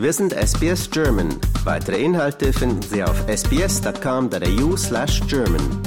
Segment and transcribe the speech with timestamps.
[0.00, 1.28] Wir sind SBS German.
[1.62, 5.82] Weitere Inhalte finden Sie auf sbs.com.au/german.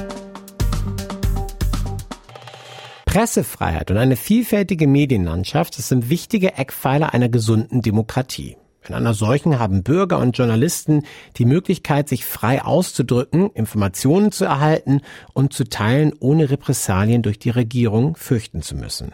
[3.07, 8.55] Pressefreiheit und eine vielfältige Medienlandschaft sind wichtige Eckpfeiler einer gesunden Demokratie.
[8.87, 11.07] In einer solchen haben Bürger und Journalisten
[11.37, 15.01] die Möglichkeit, sich frei auszudrücken, Informationen zu erhalten
[15.33, 19.11] und zu teilen, ohne Repressalien durch die Regierung fürchten zu müssen.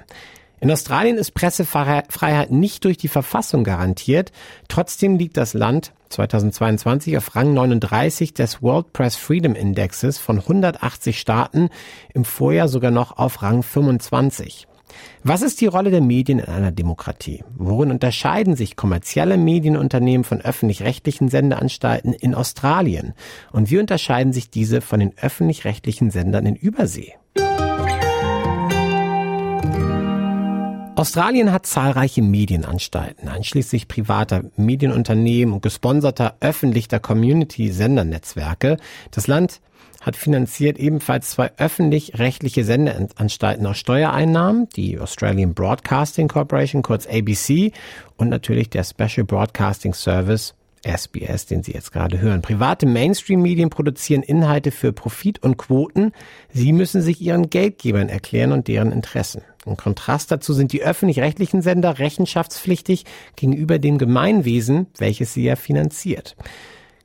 [0.62, 4.34] In Australien ist Pressefreiheit nicht durch die Verfassung garantiert.
[4.68, 11.18] Trotzdem liegt das Land 2022 auf Rang 39 des World Press Freedom Indexes von 180
[11.18, 11.70] Staaten,
[12.14, 14.68] im Vorjahr sogar noch auf Rang 25.
[15.24, 17.44] Was ist die Rolle der Medien in einer Demokratie?
[17.56, 23.14] Worin unterscheiden sich kommerzielle Medienunternehmen von öffentlich-rechtlichen Sendeanstalten in Australien?
[23.52, 27.14] Und wie unterscheiden sich diese von den öffentlich-rechtlichen Sendern in Übersee?
[31.00, 38.76] Australien hat zahlreiche Medienanstalten, einschließlich privater Medienunternehmen und gesponserter öffentlicher Community-Sendernetzwerke.
[39.12, 39.62] Das Land
[40.02, 47.72] hat finanziert ebenfalls zwei öffentlich-rechtliche Sendeanstalten aus Steuereinnahmen, die Australian Broadcasting Corporation, kurz ABC,
[48.18, 52.42] und natürlich der Special Broadcasting Service SBS, den Sie jetzt gerade hören.
[52.42, 56.12] Private Mainstream-Medien produzieren Inhalte für Profit und Quoten.
[56.52, 59.44] Sie müssen sich ihren Geldgebern erklären und deren Interessen.
[59.66, 66.36] Im Kontrast dazu sind die öffentlich-rechtlichen Sender rechenschaftspflichtig gegenüber dem Gemeinwesen, welches sie ja finanziert.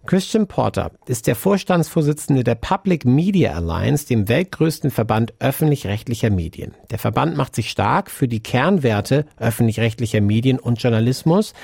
[0.06, 6.74] Christian Porter ist der Vorstandsvorsitzende der Public Media Alliance, dem weltgrößten Verband öffentlich-rechtlicher Medien.
[6.90, 11.54] Der Verband macht sich stark für die Kernwerte öffentlich-rechtlicher Medien und Journalismus.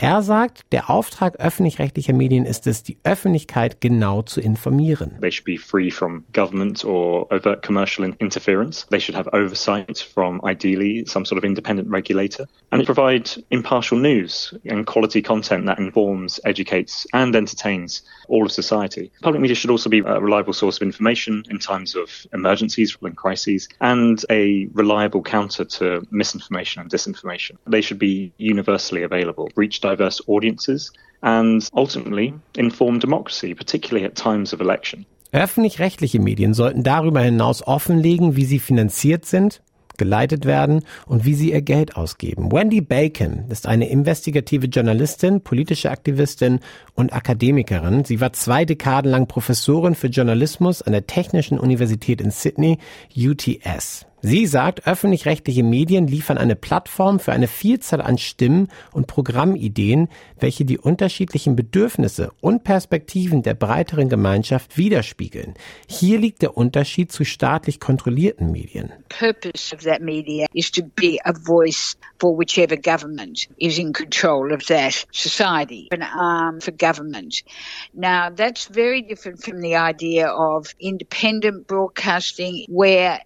[0.00, 5.18] Er sagt, der Auftrag öffentlich-rechtlicher Medien ist es, die Öffentlichkeit genau zu informieren.
[5.20, 8.86] They should be free from government or overt commercial interference.
[8.90, 14.54] They should have oversight from ideally some sort of independent regulator and provide impartial news
[14.64, 19.10] and quality content that informs, educates and entertains all of society.
[19.22, 23.16] Public media should also be a reliable source of information in times of emergencies and
[23.16, 27.56] crises and a reliable counter to misinformation and disinformation.
[27.66, 34.52] They should be universally available, reach diverse audiences and ultimately inform democracy, particularly at times
[34.52, 35.06] of election.
[35.32, 39.60] Öffentlich-rechtliche Medien sollten darüber hinaus offenlegen, wie sie finanziert sind,
[39.98, 42.50] geleitet werden und wie sie ihr Geld ausgeben.
[42.50, 46.60] Wendy Bacon ist eine investigative Journalistin, politische Aktivistin
[46.94, 48.04] und Akademikerin.
[48.04, 52.78] Sie war zwei Dekaden lang Professorin für Journalismus an der Technischen Universität in Sydney,
[53.14, 54.07] UTS.
[54.20, 60.08] Sie sagt, öffentlich-rechtliche Medien liefern eine Plattform für eine Vielzahl an Stimmen und Programmideen,
[60.40, 65.54] welche die unterschiedlichen Bedürfnisse und Perspektiven der breiteren Gemeinschaft widerspiegeln.
[65.88, 68.92] Hier liegt der Unterschied zu staatlich kontrollierten Medien.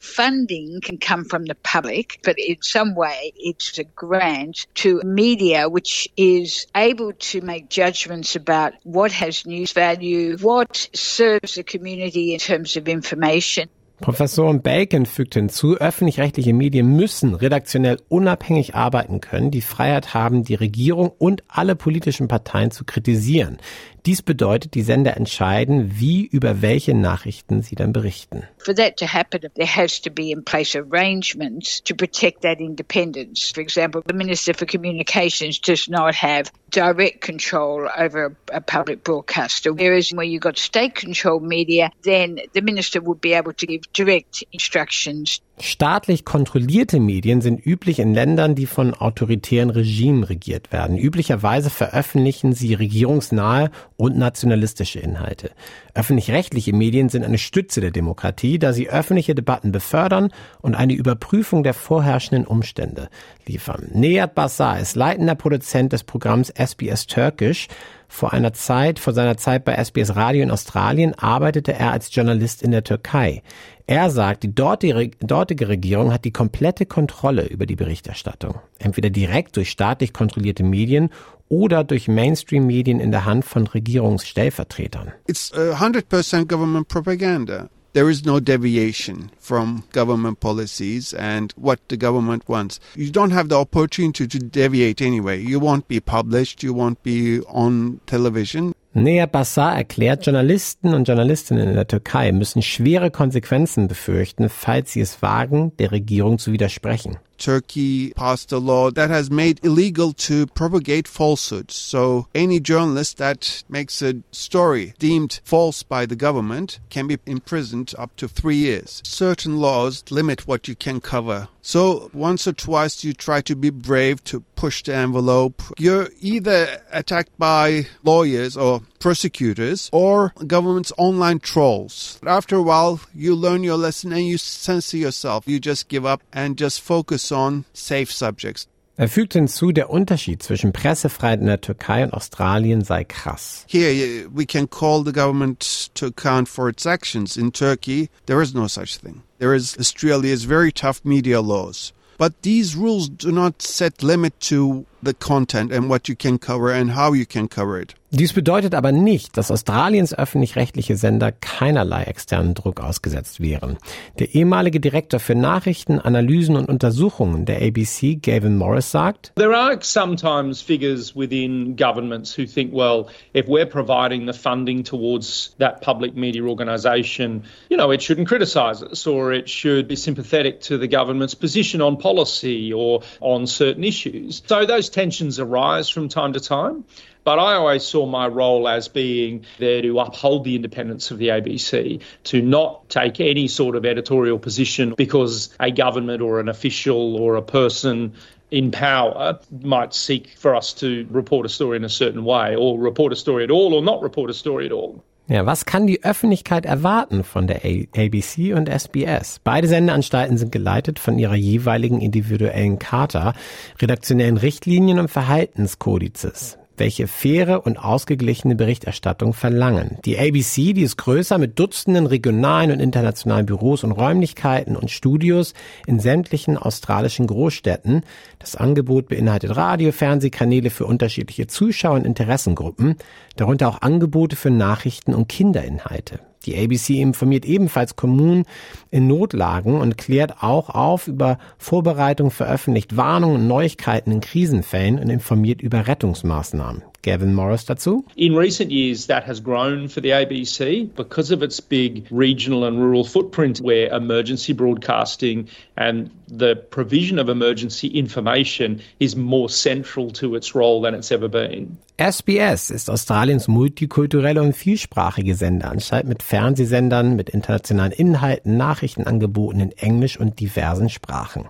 [0.00, 5.68] Funding can come from the public, but in some way it's a grant to media
[5.68, 12.34] which is able to make judgments about what has news value, what serves the community
[12.34, 13.68] in terms of information.
[14.02, 20.56] Professor Bacon fügt hinzu, öffentlich-rechtliche Medien müssen redaktionell unabhängig arbeiten können, die Freiheit haben, die
[20.56, 23.58] Regierung und alle politischen Parteien zu kritisieren.
[24.04, 28.42] Dies bedeutet, die Sender entscheiden, wie über welche Nachrichten sie dann berichten.
[28.58, 33.52] For that to happen, there has to be in place arrangements to protect that independence.
[33.54, 39.72] For example, the Minister for Communications does not have direct control over a public broadcaster.
[39.72, 44.46] Whereas where you've got state-controlled media, then the minister would be able to give direct
[44.50, 50.98] instructions Staatlich kontrollierte Medien sind üblich in Ländern, die von autoritären Regimen regiert werden.
[50.98, 55.52] Üblicherweise veröffentlichen sie regierungsnahe und nationalistische Inhalte.
[55.94, 60.32] Öffentlich-rechtliche Medien sind eine Stütze der Demokratie, da sie öffentliche Debatten befördern
[60.62, 63.08] und eine Überprüfung der vorherrschenden Umstände
[63.46, 63.88] liefern.
[63.92, 67.68] Neyat Bassar ist leitender Produzent des Programms SBS Turkish.
[68.14, 72.62] Vor einer Zeit, vor seiner Zeit bei SBS Radio in Australien arbeitete er als Journalist
[72.62, 73.42] in der Türkei.
[73.86, 78.56] Er sagt, die dortige Regierung hat die komplette Kontrolle über die Berichterstattung.
[78.78, 81.08] Entweder direkt durch staatlich kontrollierte Medien
[81.48, 85.12] oder durch Mainstream-Medien in der Hand von Regierungsstellvertretern.
[85.26, 87.70] It's 100% government propaganda.
[87.94, 92.80] There is no deviation from government policies and what the government wants.
[92.96, 95.42] You don't have the opportunity to deviate anyway.
[95.42, 98.72] You won't be published, you won't be on television.
[98.94, 105.00] Nea Bassar erklärt, Journalisten und Journalistinnen in der Türkei müssen schwere Konsequenzen befürchten, falls sie
[105.00, 107.18] es wagen, der Regierung zu widersprechen.
[107.42, 111.74] Turkey passed a law that has made illegal to propagate falsehoods.
[111.74, 117.94] So any journalist that makes a story deemed false by the government can be imprisoned
[117.98, 119.02] up to three years.
[119.04, 121.48] Certain laws limit what you can cover.
[121.62, 125.62] So once or twice you try to be brave to push the envelope.
[125.78, 132.20] You're either attacked by lawyers or prosecutors or government's online trolls.
[132.24, 135.44] After a while, you learn your lesson and you censor yourself.
[135.46, 138.66] You just give up and just focus on safe subjects.
[138.98, 143.64] Er fügt hinzu, der Unterschied zwischen Pressefreiheit in der Türkei und Australien sei krass.
[143.66, 147.36] Here, we can call the government to account for its actions.
[147.36, 149.22] In Turkey, there is no such thing.
[149.38, 151.92] There is Australia's very tough media laws.
[152.18, 156.70] But these rules do not set limit to the content and what you can cover
[156.70, 157.94] and how you can cover it.
[158.14, 163.78] Dies bedeutet aber nicht, dass Australiens öffentlich-rechtliche Sender keinerlei externen Druck ausgesetzt wären.
[164.18, 169.78] Der ehemalige Direktor für Nachrichten, Analysen und Untersuchungen der ABC, Gavin Morris, sagt, There are
[169.80, 176.14] sometimes figures within governments who think, well, if we're providing the funding towards that public
[176.14, 180.86] media organisation, you know, it shouldn't criticise us or it should be sympathetic to the
[180.86, 184.42] government's position on policy or on certain issues.
[184.46, 186.84] So those tensions arise from time to time.
[187.24, 191.28] But I always saw my role as being there to uphold the independence of the
[191.28, 197.16] ABC, to not take any sort of editorial position because a government or an official
[197.16, 198.14] or a person
[198.50, 202.78] in power might seek for us to report a story in a certain way or
[202.78, 205.02] report a story at all or not report a story at all.
[205.28, 209.38] Ja, was kann die Öffentlichkeit erwarten von der ABC und SBS?
[209.44, 213.32] Beide Sendeanstalten sind geleitet von ihrer jeweiligen individuellen Charta,
[213.80, 219.98] redaktionellen Richtlinien und Verhaltenskodizes welche faire und ausgeglichene Berichterstattung verlangen.
[220.04, 225.54] Die ABC, die ist größer mit Dutzenden regionalen und internationalen Büros und Räumlichkeiten und Studios
[225.86, 228.02] in sämtlichen australischen Großstädten.
[228.40, 232.96] Das Angebot beinhaltet Radio, Fernsehkanäle für unterschiedliche Zuschauer und Interessengruppen,
[233.36, 236.31] darunter auch Angebote für Nachrichten und Kinderinhalte.
[236.42, 238.44] Die ABC informiert ebenfalls Kommunen
[238.90, 245.10] in Notlagen und klärt auch auf über Vorbereitung, veröffentlicht Warnungen und Neuigkeiten in Krisenfällen und
[245.10, 246.82] informiert über Rettungsmaßnahmen.
[247.02, 248.04] Gavin Morris dazu.
[248.16, 252.78] In recent years, that has grown for the ABC because of its big regional and
[252.78, 260.34] rural footprint, where emergency broadcasting and the provision of emergency information is more central to
[260.36, 261.76] its role than it's ever been.
[261.98, 270.18] SBS ist Australiens multikulturelle und vielsprachige Sendeanstalt mit Fernsehsendern, mit internationalen Inhalten, Nachrichtenangeboten in Englisch
[270.18, 271.46] und diversen Sprachen.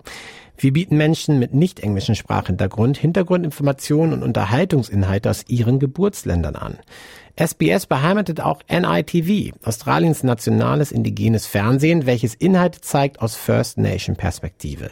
[0.63, 6.79] Wir bieten Menschen mit nicht englischen Sprachhintergrund Hintergrundinformationen und Unterhaltungsinhalte aus ihren Geburtsländern an.
[7.35, 14.91] SBS beheimatet auch NITV, Australiens nationales indigenes Fernsehen, welches Inhalte zeigt aus First Nation Perspektive.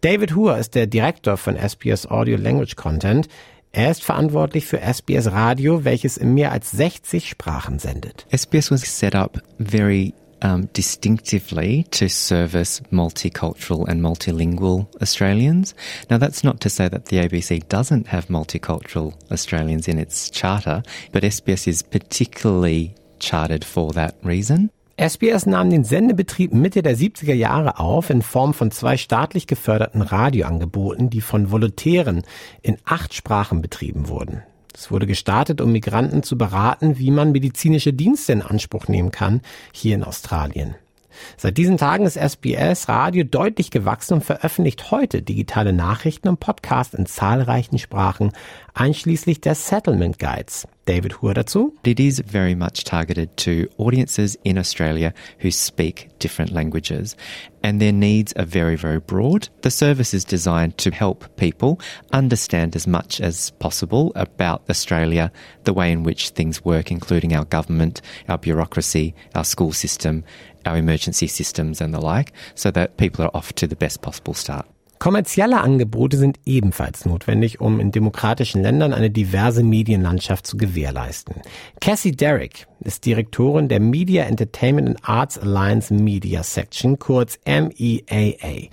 [0.00, 3.28] David Hoare ist der Direktor von SBS Audio Language Content.
[3.72, 8.26] Er ist verantwortlich für SBS Radio, welches in mehr als 60 Sprachen sendet.
[8.34, 15.74] SBS was set up very um, distinctively to service multicultural and multilingual Australians.
[16.08, 20.82] Now, that's not to say that the ABC doesn't have multicultural Australians in its charter,
[21.12, 24.70] but SBS is particularly chartered for that reason.
[25.00, 30.02] SBS nahm den Sendebetrieb Mitte der 70er Jahre auf in Form von zwei staatlich geförderten
[30.02, 32.22] Radioangeboten, die von Volontären
[32.60, 34.42] in acht Sprachen betrieben wurden.
[34.74, 39.40] Es wurde gestartet, um Migranten zu beraten, wie man medizinische Dienste in Anspruch nehmen kann,
[39.72, 40.74] hier in Australien.
[41.36, 46.94] Seit diesen Tagen ist SBS Radio deutlich gewachsen und veröffentlicht heute digitale Nachrichten und Podcasts
[46.94, 48.32] in zahlreichen Sprachen,
[48.74, 50.66] einschließlich der Settlement Guides.
[50.86, 51.74] David Hoare dazu.
[51.84, 57.16] It is very much targeted to audiences in Australia who speak different languages
[57.62, 59.48] and their needs are very, very broad.
[59.62, 61.78] The service is designed to help people
[62.12, 65.30] understand as much as possible about Australia,
[65.64, 70.24] the way in which things work, including our government, our bureaucracy, our school system,
[70.66, 74.34] our emergency systems and the like, so that people are off to the best possible
[74.34, 74.66] start.
[75.00, 81.36] Kommerzielle Angebote sind ebenfalls notwendig, um in demokratischen Ländern eine diverse Medienlandschaft zu gewährleisten.
[81.80, 88.68] Cassie Derrick ist Direktorin der Media Entertainment and Arts Alliance Media Section, kurz MEAA.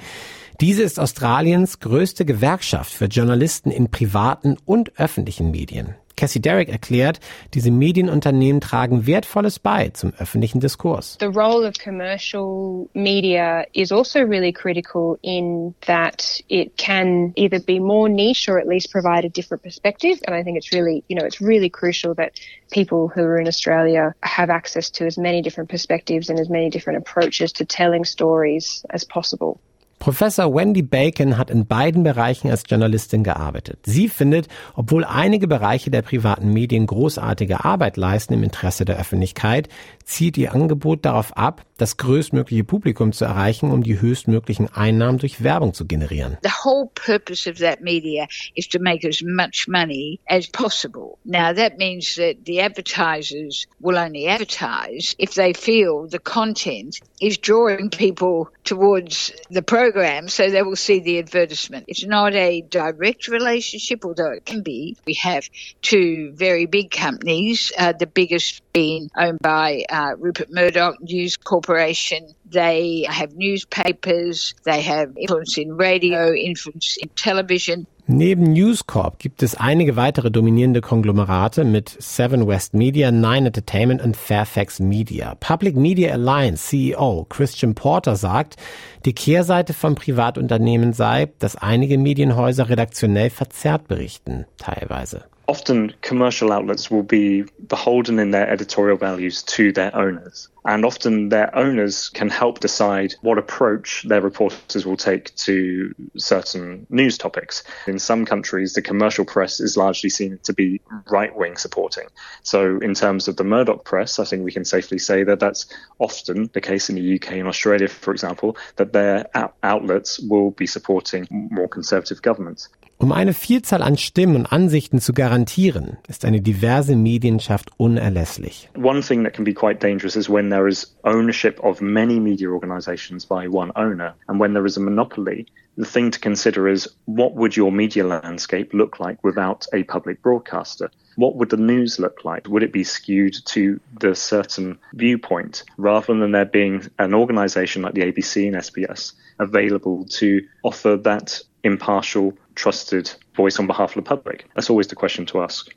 [0.59, 5.95] Diese ist Australiens größte Gewerkschaft für Journalisten in privaten und öffentlichen Medien.
[6.17, 7.19] Cassie Derrick erklärt,
[7.53, 11.17] diese Medienunternehmen tragen Wertvolles bei zum öffentlichen Diskurs.
[11.19, 17.79] The role of commercial media is also really critical in that it can either be
[17.79, 20.19] more niche or at least provide a different perspective.
[20.27, 22.33] And I think it's really, you know, it's really crucial that
[22.71, 26.69] people who are in Australia have access to as many different perspectives and as many
[26.69, 29.61] different approaches to telling stories as possible.
[29.99, 33.79] Professor Wendy Bacon hat in beiden Bereichen als Journalistin gearbeitet.
[33.83, 39.69] Sie findet, obwohl einige Bereiche der privaten Medien großartige Arbeit leisten im Interesse der Öffentlichkeit,
[40.05, 45.43] zieht ihr Angebot darauf ab, das größtmögliche Publikum zu erreichen, um die höchstmöglichen Einnahmen durch
[45.43, 46.37] Werbung zu generieren.
[46.43, 51.17] The whole purpose of that media is to make as much money as possible.
[51.23, 57.37] Now that means that the advertisers will only advertise if they feel the content is
[57.37, 61.85] drawing people towards the program so they will see the advertisement.
[61.87, 64.97] It's not a direct relationship, although it can be.
[65.05, 65.47] We have
[65.81, 72.27] two very big companies, uh, the biggest being owned by uh, Rupert Murdoch News Corporation.
[72.45, 77.87] They have newspapers, they have influence in radio, influence in television.
[78.09, 84.01] Neben News Corp gibt es einige weitere dominierende Konglomerate mit Seven West Media, Nine Entertainment
[84.01, 85.35] und Fairfax Media.
[85.35, 88.55] Public Media Alliance CEO Christian Porter sagt,
[89.03, 95.25] die Kehrseite von Privatunternehmen sei, dass einige Medienhäuser redaktionell verzerrt berichten, teilweise.
[95.47, 100.49] Often commercial outlets will be beholden in their editorial values to their owners.
[100.65, 106.85] And often their owners can help decide what approach their reporters will take to certain
[106.89, 107.63] news topics.
[107.87, 112.07] In some countries, the commercial press is largely seen to be right wing supporting.
[112.43, 115.67] So, in terms of the Murdoch press, I think we can safely say that that's
[115.99, 119.27] often the case in the UK and Australia, for example, that their
[119.63, 122.67] outlets will be supporting more conservative governments.
[122.99, 128.69] Um eine Vielzahl an Stimmen und Ansichten zu garantieren, ist eine diverse Medienschaft unerlässlich.
[128.75, 132.49] One thing that can be quite dangerous is when there is ownership of many media
[132.49, 134.15] organizations by one owner.
[134.27, 135.45] And when there is a monopoly,
[135.77, 140.23] the thing to consider is what would your media landscape look like without a public
[140.23, 140.89] broadcaster?
[141.17, 142.47] What would the news look like?
[142.47, 147.93] Would it be skewed to the certain viewpoint rather than there being an organization like
[147.93, 154.01] the ABC and SBS available to offer that impartial, trusted voice on behalf of the
[154.01, 154.45] public?
[154.55, 155.73] That's always the question to ask.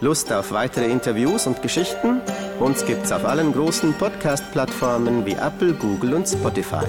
[0.00, 2.20] Lust auf weitere Interviews und Geschichten?
[2.58, 6.86] Uns gibt's auf allen großen Podcast-Plattformen wie Apple, Google und Spotify.